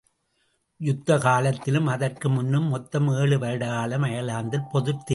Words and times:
யுத்த 0.77 1.17
காலத்திலும் 1.17 1.87
அதற்கு 1.87 2.29
முன்னும் 2.29 2.67
மொத்தம் 2.69 3.07
ஏழு 3.07 3.37
வருடகாலம் 3.37 4.05
அயர்லாந்தில் 4.05 4.69
பொதுத் 4.71 5.03
தேர்தலே 5.05 5.07
நடக்கவில்லை. 5.07 5.09